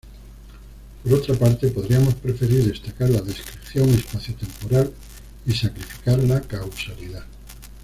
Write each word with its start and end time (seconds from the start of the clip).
Por 1.03 1.13
otra 1.13 1.35
parte, 1.35 1.67
podríamos 1.67 2.15
preferir 2.15 2.63
destacar 2.65 3.07
la 3.11 3.21
descripción 3.21 3.87
espacio-temporal 3.89 4.91
y 5.45 5.53
sacrificar 5.53 6.17
la 6.23 6.41
causalidad. 6.41 7.23